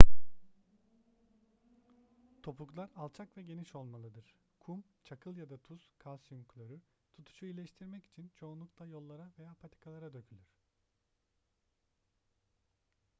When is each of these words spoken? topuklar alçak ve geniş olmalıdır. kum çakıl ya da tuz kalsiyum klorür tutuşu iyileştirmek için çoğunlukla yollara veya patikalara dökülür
topuklar 2.43 2.89
alçak 2.95 3.37
ve 3.37 3.43
geniş 3.43 3.75
olmalıdır. 3.75 4.35
kum 4.59 4.83
çakıl 5.03 5.37
ya 5.37 5.49
da 5.49 5.57
tuz 5.57 5.89
kalsiyum 5.99 6.43
klorür 6.45 6.81
tutuşu 7.13 7.45
iyileştirmek 7.45 8.05
için 8.05 8.31
çoğunlukla 8.35 8.85
yollara 8.85 9.33
veya 9.39 9.53
patikalara 9.59 10.13
dökülür 10.13 10.53